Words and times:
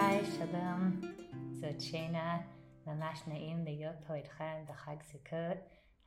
היי, 0.00 0.24
שלום, 0.24 1.00
זאת 1.52 1.80
שינה, 1.80 2.40
ממש 2.86 3.22
נעים 3.26 3.64
להיות 3.64 3.96
פה 4.06 4.14
איתכם 4.14 4.64
בחג 4.68 5.02
סוכות. 5.02 5.58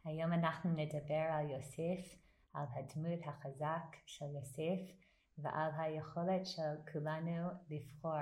היום 0.06 0.34
אנחנו 0.34 0.70
נדבר 0.70 1.26
על 1.32 1.50
יוסף, 1.50 2.16
על 2.54 2.66
הדמות 2.76 3.20
החזק 3.26 3.98
של 4.06 4.26
יוסף 4.36 4.92
ועל 5.38 5.72
היכולת 5.78 6.46
של 6.46 6.92
כולנו 6.94 7.50
לבחור 7.70 8.22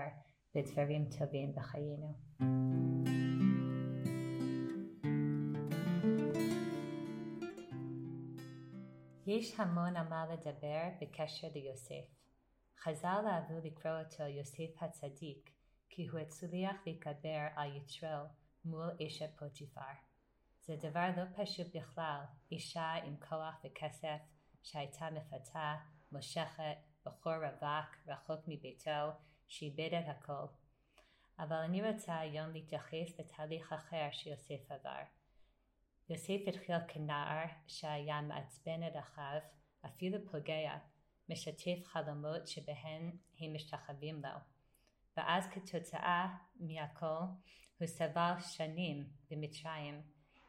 בדברים 0.56 1.10
טובים 1.20 1.56
בחיינו. 1.56 2.14
יש 9.28 9.60
המון 9.60 9.96
על 9.98 10.08
מה 10.08 10.26
לדבר 10.34 10.84
בקשר 11.02 11.48
ליוסף. 11.56 12.20
חז"ל 12.84 13.26
אהבו 13.28 13.60
לקרוא 13.64 14.00
אותו 14.00 14.24
יוסף 14.24 14.84
הצדיק, 14.84 15.59
כי 15.90 16.08
הוא 16.08 16.20
הצליח 16.20 16.76
להתגבר 16.86 17.48
על 17.56 17.76
יתרו 17.76 18.26
מול 18.66 18.92
אשת 19.08 19.30
פוטיפר. 19.40 19.82
זה 20.62 20.76
דבר 20.76 21.10
לא 21.18 21.44
פשוט 21.44 21.76
בכלל, 21.76 22.22
אישה 22.52 22.94
עם 22.94 23.16
כוח 23.30 23.56
וכסף 23.64 24.18
שהייתה 24.64 25.10
מפתה, 25.10 25.76
מושכת, 26.12 26.78
בחור 27.06 27.34
רווק, 27.34 27.96
רחוק 28.08 28.40
מביתו, 28.48 29.10
שאיבד 29.48 29.94
את 29.94 30.06
הכל. 30.08 30.46
אבל 31.40 31.56
אני 31.56 31.92
רוצה 31.92 32.20
היום 32.20 32.52
להתייחס 32.52 33.20
לתהליך 33.20 33.74
אחר 33.74 34.08
שיוסף 34.12 34.72
עבר. 34.72 35.02
יוסף 36.10 36.40
התחיל 36.48 36.76
כנער 36.88 37.46
שהיה 37.68 38.22
מעצבן 38.22 38.88
את 38.88 38.94
אחיו, 39.00 39.40
אפילו 39.86 40.18
פוגע, 40.32 40.78
משתף 41.30 41.86
חלומות 41.86 42.48
שבהן 42.48 43.12
הם 43.40 43.54
משתחווים 43.54 44.22
לו. 44.22 44.59
ואז 45.18 45.48
כתוצאה 45.48 46.38
מהכל 46.60 47.24
הוא 47.80 47.88
סבל 47.88 48.34
שנים 48.40 49.10
במצרים. 49.32 50.02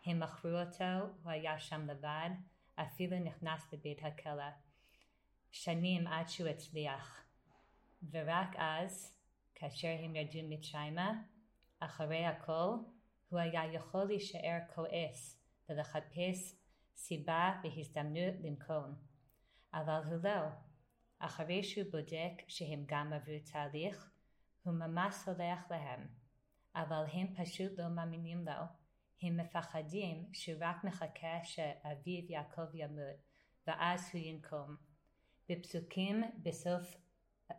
הם 0.07 0.21
מכרו 0.21 0.51
אותו, 0.51 1.15
הוא 1.23 1.31
היה 1.31 1.59
שם 1.59 1.87
לבד, 1.87 2.31
אפילו 2.75 3.19
נכנס 3.19 3.73
לבית 3.73 4.05
הכלא. 4.05 4.45
שנים 5.51 6.07
עד 6.07 6.29
שהוא 6.29 6.49
הצליח. 6.49 7.25
ורק 8.11 8.49
אז, 8.57 9.19
כאשר 9.55 9.97
הם 10.05 10.17
ירדו 10.17 10.49
מצרימה, 10.49 11.13
אחרי 11.81 12.27
הכל, 12.27 12.71
הוא 13.29 13.39
היה 13.39 13.73
יכול 13.73 14.05
להישאר 14.05 14.59
כועס 14.75 15.43
ולחפש 15.69 16.55
סיבה 16.97 17.61
והזדמנות 17.63 18.35
לנקום. 18.41 18.95
אבל 19.75 20.01
הוא 20.07 20.25
לא. 20.25 20.47
אחרי 21.19 21.65
שהוא 21.65 21.91
בודק 21.91 22.43
שהם 22.49 22.85
גם 22.87 23.13
עברו 23.13 23.35
תהליך, 23.53 24.10
הוא 24.63 24.75
ממש 24.75 25.15
סולח 25.15 25.71
להם. 25.71 26.07
אבל 26.75 27.05
הם 27.13 27.35
פשוט 27.35 27.79
לא 27.79 27.89
מאמינים 27.89 28.45
לו. 28.45 28.63
הם 29.23 29.37
מפחדים 29.37 30.29
שהוא 30.33 30.59
רק 30.61 30.85
מחכה 30.85 31.45
שאביו 31.45 32.25
יעקב 32.29 32.75
ימות, 32.75 33.21
ואז 33.67 34.11
הוא 34.13 34.21
ינקום. 34.21 34.77
בפסוקים 35.49 36.23
בסוף 36.43 36.97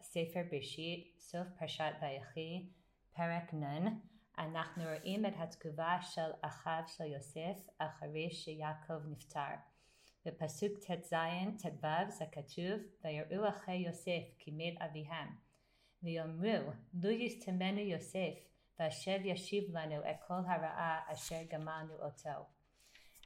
ספר 0.02 0.42
בראשית, 0.52 1.16
סוף 1.20 1.48
פרשת 1.60 1.92
ויחי, 2.02 2.70
פרק 3.14 3.54
נ', 3.54 3.88
אנחנו 4.38 4.84
רואים 4.84 5.26
את 5.26 5.34
התגובה 5.38 5.98
של 6.02 6.32
אחיו 6.42 6.84
של 6.88 7.04
יוסף 7.04 7.70
אחרי 7.78 8.32
שיעקב 8.32 9.08
נפטר. 9.08 9.56
בפסוק 10.26 10.72
ט"ז, 10.80 11.14
ט"ו 11.62 11.88
זה 12.08 12.26
כתוב, 12.32 12.80
ויראו 13.04 13.50
אחי 13.50 13.76
יוסף 13.76 14.24
כמת 14.40 14.82
אביהם. 14.82 15.51
ויאמרו, 16.03 16.73
לו 17.03 17.11
יסתמנו 17.11 17.79
יוסף, 17.79 18.35
והשב 18.79 19.19
ישיב 19.25 19.77
לנו 19.77 20.11
את 20.11 20.17
כל 20.27 20.35
הרעה 20.35 21.01
אשר 21.13 21.43
גמלנו 21.51 21.95
אותו. 21.95 22.47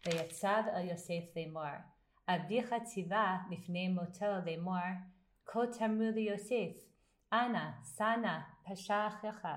ויצב 0.07 0.63
אל 0.75 0.89
יוסף 0.89 1.37
לאמור, 1.37 1.77
אביך 2.29 2.75
ציווה 2.85 3.39
לפני 3.51 3.89
מותו 3.89 4.27
לאמור, 4.47 4.75
כה 5.47 5.61
תאמרו 5.79 6.11
ליוסף, 6.15 6.91
אנא, 7.33 7.71
שנא, 7.97 8.39
פשע 8.63 9.07
אחיך, 9.07 9.49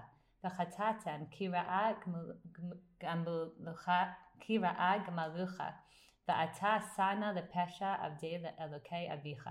וחטאתם 0.44 1.24
כי 1.32 1.48
רעה 1.48 1.92
גמלוך, 3.04 3.90
כי 4.40 4.58
רעה 4.58 4.94
גמלוך, 5.08 5.62
ואתה 6.28 6.78
שנא 6.96 7.26
לפשע 7.26 7.94
עבדי 7.94 8.38
לאלוקי 8.40 9.14
אביך. 9.14 9.50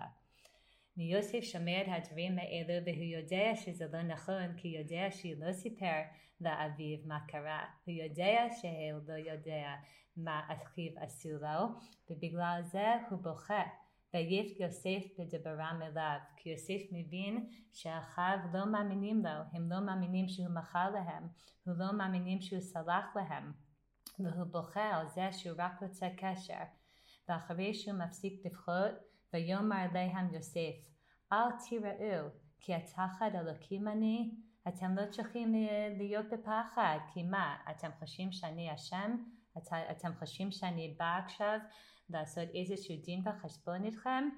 מיוסף 0.97 1.39
שומע 1.41 1.81
את 1.81 1.87
הדברים 1.87 2.39
האלו 2.39 2.85
והוא 2.85 3.03
יודע 3.03 3.55
שזה 3.55 3.87
לא 3.93 4.01
נכון 4.01 4.57
כי 4.57 4.67
הוא 4.67 4.77
יודע 4.77 5.07
שהוא 5.11 5.45
לא 5.45 5.53
סיפר 5.53 6.01
לאביו 6.41 6.97
מה 7.05 7.19
קרה. 7.27 7.65
הוא 7.85 7.93
יודע 7.93 8.37
שהוא 8.61 9.01
לא 9.07 9.13
יודע 9.13 9.75
מה 10.17 10.41
אחיו 10.47 10.91
עשו 10.95 11.29
לו 11.29 11.67
ובגלל 12.09 12.61
זה 12.63 12.93
הוא 13.09 13.19
בוכה. 13.19 13.63
ויף 14.13 14.59
יוסף 14.59 15.03
בדברם 15.19 15.79
אליו, 15.81 16.17
כי 16.35 16.49
יוסף 16.49 16.81
מבין 16.91 17.49
שאחיו 17.73 18.37
לא 18.53 18.65
מאמינים 18.65 19.25
לו, 19.25 19.41
הם 19.53 19.71
לא 19.71 19.79
מאמינים 19.79 20.27
שהוא 20.27 20.49
מכר 20.49 20.89
להם, 20.89 21.27
הוא 21.65 21.75
לא 21.77 21.93
מאמינים 21.93 22.41
שהוא 22.41 22.61
סלח 22.61 23.15
להם, 23.15 23.51
והוא 24.19 24.47
בוכה 24.51 24.95
על 24.95 25.07
זה 25.09 25.31
שהוא 25.31 25.55
רק 25.57 25.81
רוצה 25.81 26.07
קשר. 26.17 26.63
ואחרי 27.29 27.73
שהוא 27.73 27.97
מפסיק 27.97 28.45
לבכות, 28.45 28.91
ויאמר 29.33 29.75
עליהם 29.89 30.33
יוסף, 30.33 30.73
אל 31.33 31.51
תיראו, 31.69 32.27
כי 32.59 32.75
התחת 32.75 33.35
אלוקים 33.35 33.87
אני, 33.87 34.31
אתם 34.67 34.95
לא 34.95 35.11
צריכים 35.11 35.55
להיות 35.97 36.25
בפחד, 36.31 36.97
כי 37.13 37.23
מה, 37.23 37.55
אתם 37.71 37.89
חושבים 37.99 38.31
שאני 38.31 38.75
אשם? 38.75 39.17
את, 39.57 39.67
אתם 39.91 40.11
חושבים 40.19 40.51
שאני 40.51 40.95
באה 40.99 41.17
עכשיו 41.17 41.59
לעשות 42.09 42.49
איזשהו 42.53 42.95
דין 43.03 43.23
וחשבון 43.27 43.83
איתכם? 43.83 44.29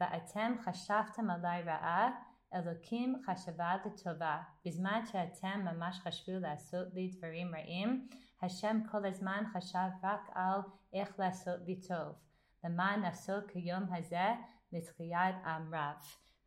ואתם 0.00 0.54
חשבתם 0.64 1.30
עליי 1.30 1.62
רעה, 1.62 2.10
אלוקים 2.54 3.22
חשבה 3.26 3.76
לטובה. 3.86 4.42
בזמן 4.66 5.00
שאתם 5.06 5.60
ממש 5.64 6.00
חשבו 6.00 6.32
לעשות 6.40 6.94
לי 6.94 7.08
דברים 7.08 7.54
רעים, 7.54 8.08
השם 8.42 8.80
כל 8.90 9.06
הזמן 9.06 9.44
חשב 9.52 9.88
רק 10.02 10.30
על 10.34 10.60
איך 10.92 11.18
לעשות 11.18 11.60
לי 11.66 11.80
טוב. 11.80 12.33
למען 12.64 13.00
נעשו 13.00 13.32
כיום 13.48 13.82
הזה 13.94 14.28
לתחיית 14.72 15.36
עם 15.46 15.74
רב. 15.74 15.96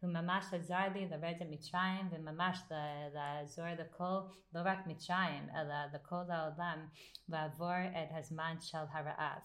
הוא 0.02 0.14
ממש 0.14 0.54
עזר 0.54 0.88
לי 0.94 1.10
לרדת 1.10 1.48
מצרים 1.50 2.10
וממש 2.12 2.64
לעזור 3.14 3.66
לכל, 3.66 4.20
לא 4.54 4.62
רק 4.66 4.80
מצרים, 4.88 5.50
אלא 5.50 5.76
לכל 5.94 6.32
העולם, 6.32 6.88
לעבור 7.30 7.72
את 7.92 8.10
הזמן 8.18 8.56
של 8.60 8.78
הרעב. 8.92 9.42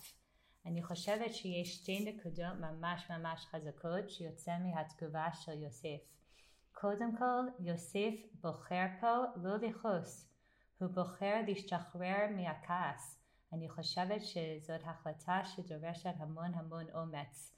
אני 0.66 0.82
חושבת 0.82 1.34
שיש 1.34 1.76
שתי 1.76 2.04
נקודות 2.04 2.58
ממש 2.60 3.10
ממש 3.10 3.46
חזקות 3.46 4.10
שיוצא 4.10 4.52
מהתגובה 4.58 5.28
של 5.32 5.62
יוסף. 5.62 6.00
קודם 6.72 7.16
כל, 7.16 7.46
יוסף 7.60 8.14
בוחר 8.40 8.86
פה 9.00 9.16
לא 9.36 9.56
לכעוס, 9.56 10.32
הוא 10.78 10.88
בוחר 10.88 11.40
להשתחרר 11.46 12.26
מהכעס. 12.36 13.21
אני 13.52 13.68
חושבת 13.68 14.22
שזאת 14.24 14.80
החלטה 14.84 15.40
שדורשת 15.44 16.14
המון 16.18 16.54
המון 16.54 16.86
אומץ. 16.94 17.52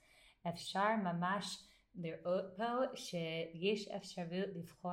אפשר 0.49 0.97
ממש 0.97 1.69
לראות 1.94 2.44
פה 2.56 2.97
שיש 2.97 3.88
אפשרות 3.88 4.49
לבחור 4.55 4.93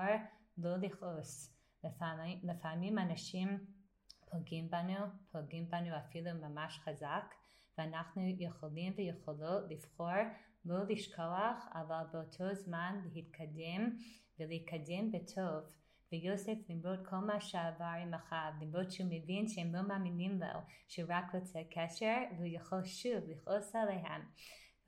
לא 0.57 0.77
לכעוס. 0.77 1.57
לפעמים, 1.83 2.39
לפעמים 2.43 2.99
אנשים 2.99 3.65
פוגעים 4.31 4.69
בנו, 4.69 5.05
פוגעים 5.31 5.69
בנו 5.69 5.97
אפילו 5.97 6.33
ממש 6.33 6.79
חזק, 6.79 7.33
ואנחנו 7.77 8.21
יכולים 8.39 8.93
ויכולות 8.97 9.63
לבחור 9.69 10.07
לא 10.65 10.83
לשכוח, 10.89 11.67
אבל 11.73 12.03
באותו 12.13 12.55
זמן 12.55 13.01
להתקדם 13.13 13.95
ולהתקדם 14.39 15.11
בטוב. 15.11 15.81
ויוסף 16.11 16.57
למרות 16.69 16.99
כל 17.09 17.15
מה 17.15 17.41
שעבר 17.41 17.93
עם 18.01 18.13
אחיו, 18.13 18.51
למרות 18.61 18.91
שהוא 18.91 19.07
מבין 19.11 19.47
שהם 19.47 19.75
לא 19.75 19.81
מאמינים 19.81 20.39
לו, 20.39 20.59
שהוא 20.87 21.09
רק 21.09 21.35
רוצה 21.35 21.59
קשר, 21.71 22.17
והוא 22.35 22.47
יכול 22.47 22.83
שוב 22.83 23.23
לכעוס 23.27 23.75
עליהם. 23.75 24.21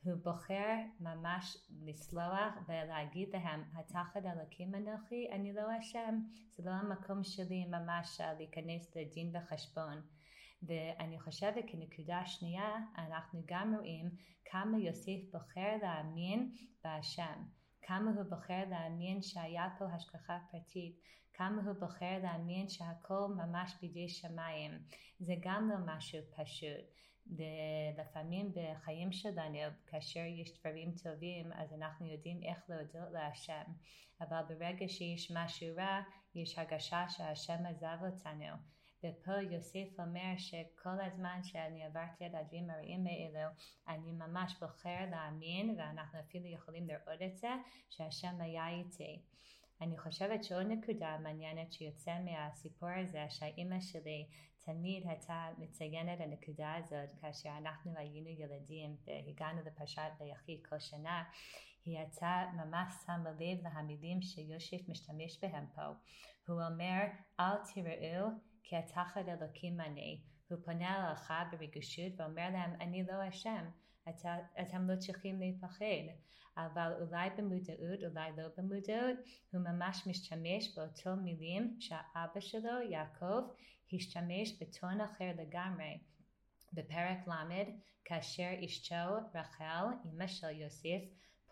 הוא 0.03 0.13
בוחר 0.23 0.75
ממש 0.99 1.57
לסלוח 1.85 2.53
ולהגיד 2.67 3.29
להם, 3.33 3.63
התחת 3.79 4.25
אלוקים 4.25 4.75
אנוכי, 4.75 5.29
אני 5.31 5.53
לא 5.53 5.61
אשם, 5.79 6.19
זה 6.55 6.63
לא 6.65 6.71
המקום 6.71 7.23
שלי 7.23 7.65
ממש 7.65 8.21
להיכנס 8.37 8.95
לדין 8.95 9.35
וחשבון. 9.35 10.01
ואני 10.63 11.19
חושבת 11.19 11.63
כנקודה 11.67 12.25
שנייה, 12.25 12.75
אנחנו 12.97 13.41
גם 13.45 13.75
רואים 13.75 14.09
כמה 14.45 14.77
יוסף 14.77 15.31
בוחר 15.31 15.77
להאמין 15.81 16.55
בהשם. 16.83 17.43
כמה 17.83 18.11
הוא 18.11 18.23
בוחר 18.23 18.63
להאמין 18.69 19.21
שהיה 19.21 19.69
פה 19.77 19.85
השגחה 19.85 20.37
פרטית, 20.51 20.99
כמה 21.33 21.61
הוא 21.65 21.73
בוחר 21.79 22.19
להאמין 22.23 22.69
שהכל 22.69 23.27
ממש 23.27 23.75
בידי 23.81 24.09
שמיים. 24.09 24.71
זה 25.19 25.33
גם 25.39 25.69
לא 25.69 25.75
משהו 25.85 26.19
פשוט. 26.35 26.85
לפעמים 27.97 28.51
בחיים 28.55 29.11
שלנו, 29.11 29.57
כאשר 29.87 30.19
יש 30.19 30.59
דברים 30.59 30.91
טובים, 31.03 31.53
אז 31.53 31.73
אנחנו 31.73 32.07
יודעים 32.07 32.43
איך 32.43 32.69
להודות 32.69 33.11
להשם. 33.11 33.63
אבל 34.21 34.41
ברגע 34.49 34.87
שיש 34.87 35.31
משהו 35.31 35.67
רע, 35.77 36.01
יש 36.35 36.57
הרגשה 36.57 37.09
שהשם 37.09 37.65
עזב 37.65 37.97
אותנו. 38.05 38.55
ופה 39.03 39.31
יוסף 39.51 39.99
אומר 39.99 40.33
שכל 40.37 41.01
הזמן 41.01 41.43
שאני 41.43 41.83
עברתי 41.83 42.27
את 42.27 42.31
הדברים 42.35 42.69
הרעים 42.69 43.05
האלו, 43.07 43.49
אני 43.87 44.11
ממש 44.11 44.55
בוחר 44.61 44.99
להאמין, 45.11 45.75
ואנחנו 45.77 46.19
אפילו 46.19 46.47
יכולים 46.47 46.87
לראות 46.87 47.21
את 47.25 47.37
זה, 47.37 47.49
שהשם 47.89 48.41
היה 48.41 48.69
איתי. 48.69 49.21
אני 49.81 49.97
חושבת 49.97 50.43
שעוד 50.43 50.65
נקודה 50.67 51.17
מעניינת 51.17 51.73
שיוצא 51.73 52.11
מהסיפור 52.19 52.89
הזה, 52.89 53.25
שהאימא 53.29 53.79
שלי 53.79 54.27
תמיד 54.65 55.07
הייתה 55.07 55.49
מציינת 55.57 56.19
הנקודה 56.19 56.75
הזאת 56.75 57.19
כאשר 57.21 57.49
אנחנו 57.57 57.91
היינו 57.95 58.29
ילדים 58.29 58.95
והגענו 59.05 59.61
לפרשת 59.65 60.11
ויחי 60.19 60.61
כל 60.69 60.79
שנה, 60.79 61.23
היא 61.85 61.97
הייתה 61.97 62.45
ממש 62.53 62.93
שמה 63.05 63.31
לב 63.31 63.67
למילים 63.67 64.21
שיוסף 64.21 64.89
משתמש 64.89 65.39
בהם 65.41 65.65
פה. 65.75 65.81
הוא 66.47 66.61
אומר, 66.61 67.01
אל 67.39 67.55
תראו 67.73 68.27
כי 68.63 68.75
התחת 68.75 69.27
אלוקים 69.27 69.81
אני. 69.81 70.21
הוא 70.49 70.59
פונה 70.65 71.07
אליך 71.09 71.33
ברגישות 71.51 72.13
ואומר 72.17 72.49
להם, 72.49 72.81
אני 72.81 73.03
לא 73.03 73.29
אשם, 73.29 73.65
את, 74.09 74.25
אתם 74.61 74.89
לא 74.89 74.95
צריכים 74.95 75.39
להיפחד. 75.39 76.05
אבל 76.57 76.93
אולי 77.01 77.29
במודעות, 77.37 77.99
אולי 78.09 78.31
לא 78.37 78.47
במודעות, 78.57 79.17
הוא 79.51 79.61
ממש 79.61 80.07
משתמש 80.07 80.77
באותו 80.77 81.15
מילים 81.15 81.77
שהאבא 81.79 82.39
שלו, 82.39 82.81
יעקב, 82.89 83.41
השתמש 83.93 84.61
בטון 84.61 85.01
אחר 85.01 85.31
לגמרי. 85.37 85.99
בפרק 86.73 87.27
ל', 87.27 87.63
כאשר 88.05 88.49
אשתו 88.65 89.15
רחל, 89.35 89.85
אמא 90.05 90.27
של 90.27 90.49
יוסף, 90.49 91.01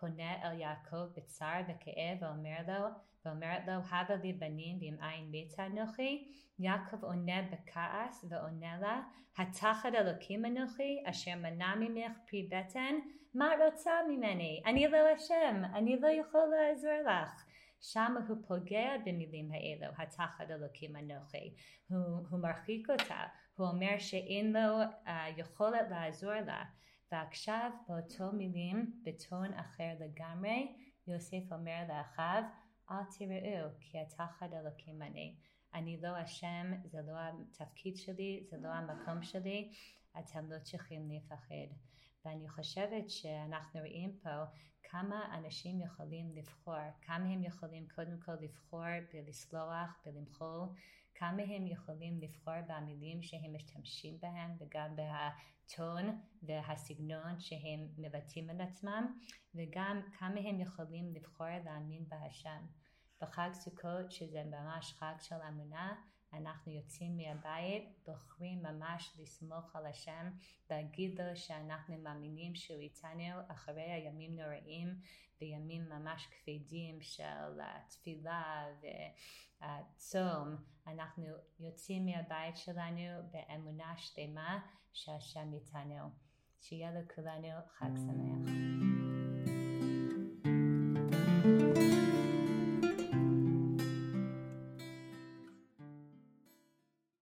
פונה 0.02 0.42
אל 0.42 0.60
יעקב 0.60 1.04
בצער 1.16 1.60
וכאב 1.68 2.18
ואומר 2.20 2.58
לו, 2.68 2.88
ואומרת 3.24 3.66
לו, 3.66 3.72
הבה 3.72 4.14
לי 4.14 4.32
בנים 4.32 4.78
ואם 4.80 4.96
אין 5.02 5.30
מתה 5.30 5.66
אנוכי, 5.66 6.32
יעקב 6.58 7.04
עונה 7.04 7.42
בכעס 7.42 8.24
ועונה 8.28 8.78
לה, 8.80 9.02
התחת 9.38 9.94
אלוקים 9.94 10.44
אנוכי, 10.44 11.02
אשר 11.06 11.34
מנע 11.36 11.74
ממך 11.74 12.12
פרי 12.30 12.48
בטן, 12.50 12.94
מה 13.34 13.50
רוצה 13.66 13.90
ממני? 14.08 14.62
אני 14.66 14.88
לא 14.88 14.98
אשם, 15.16 15.62
אני 15.74 16.00
לא 16.00 16.08
יכול 16.08 16.46
לעזור 16.46 17.02
לך. 17.06 17.44
שם 17.80 18.14
הוא 18.28 18.36
פוגע 18.48 18.90
במילים 19.04 19.50
האלו, 19.52 19.92
התחת 19.98 20.50
אלוקים 20.50 20.96
אנוכי. 20.96 21.54
הוא, 21.88 22.26
הוא 22.30 22.40
מרחיק 22.40 22.90
אותה, 22.90 23.24
הוא 23.56 23.68
אומר 23.68 23.98
שאין 23.98 24.52
לו 24.52 24.82
uh, 24.82 25.10
יכולת 25.36 25.90
לעזור 25.90 26.34
לה. 26.46 26.64
ועכשיו 27.12 27.70
באותו 27.88 28.32
מילים, 28.32 29.00
בטון 29.02 29.54
אחר 29.54 29.92
לגמרי, 30.00 30.76
יוסף 31.06 31.52
אומר 31.52 31.84
לאחיו, 31.88 32.42
אל 32.90 32.96
תראו 33.18 33.68
כי 33.80 33.98
התחת 33.98 34.52
אלוקים 34.52 35.02
אני. 35.02 35.36
אני 35.74 36.00
לא 36.00 36.22
אשם, 36.22 36.72
זה 36.84 37.02
לא 37.02 37.12
התפקיד 37.18 37.96
שלי, 37.96 38.46
זה 38.50 38.56
לא 38.56 38.68
המקום 38.68 39.22
שלי, 39.22 39.72
אתם 40.18 40.52
לא 40.52 40.58
צריכים 40.58 41.10
לפחד. 41.10 41.74
ואני 42.24 42.48
חושבת 42.48 43.10
שאנחנו 43.10 43.80
רואים 43.80 44.18
פה 44.22 44.44
כמה 44.82 45.38
אנשים 45.38 45.80
יכולים 45.80 46.34
לבחור, 46.34 46.74
כמה 47.02 47.32
הם 47.32 47.44
יכולים 47.44 47.88
קודם 47.94 48.18
כל 48.24 48.32
לבחור 48.40 48.84
בלסלוח, 49.12 49.90
בלמחול, 50.06 50.68
כמה 51.22 51.42
הם 51.42 51.66
יכולים 51.66 52.20
לבחור 52.20 52.54
במילים 52.68 53.22
שהם 53.22 53.54
משתמשים 53.54 54.18
בהם 54.20 54.56
וגם 54.58 54.96
בטון 54.96 56.20
והסגנון 56.42 57.40
שהם 57.40 57.88
מבטאים 57.98 58.50
את 58.50 58.60
עצמם 58.60 59.18
וגם 59.54 60.00
כמה 60.18 60.40
הם 60.40 60.60
יכולים 60.60 61.14
לבחור 61.14 61.46
להאמין 61.64 62.08
בהשם. 62.08 62.66
בחג 63.20 63.50
סוכות 63.52 64.12
שזה 64.12 64.44
ממש 64.44 64.94
חג 64.98 65.14
של 65.20 65.36
אמונה 65.48 65.94
אנחנו 66.32 66.72
יוצאים 66.72 67.16
מהבית, 67.16 67.84
בוחרים 68.06 68.62
ממש 68.62 69.16
לסמוך 69.18 69.76
על 69.76 69.86
השם, 69.86 70.30
להגיד 70.70 71.20
לו 71.20 71.36
שאנחנו 71.36 71.98
מאמינים 71.98 72.54
שהוא 72.54 72.80
איתנו 72.80 73.40
אחרי 73.48 73.92
הימים 73.92 74.36
נוראים 74.40 74.88
וימים 75.40 75.88
ממש 75.88 76.28
כבדים 76.30 77.00
של 77.00 77.60
תפילה 77.88 78.66
וצום. 79.60 80.56
אנחנו 80.86 81.24
יוצאים 81.60 82.06
מהבית 82.06 82.56
שלנו 82.56 83.28
באמונה 83.30 83.96
שלמה 83.96 84.60
שהשם 84.92 85.52
איתנו. 85.54 86.10
שיהיה 86.62 86.90
לכולנו 86.92 87.48
חג 87.78 87.96
שמח. 87.96 88.91